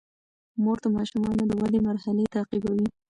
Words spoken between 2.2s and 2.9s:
تعقیبوي.